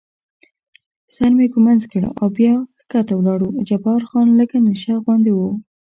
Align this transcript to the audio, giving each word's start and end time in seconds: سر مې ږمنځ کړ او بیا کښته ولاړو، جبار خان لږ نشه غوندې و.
سر 1.13 1.31
مې 1.37 1.45
ږمنځ 1.53 1.81
کړ 1.91 2.03
او 2.21 2.25
بیا 2.37 2.53
کښته 2.91 3.13
ولاړو، 3.15 3.49
جبار 3.69 4.01
خان 4.09 4.27
لږ 4.39 4.49
نشه 4.67 4.93
غوندې 5.03 5.31
و. 5.35 5.39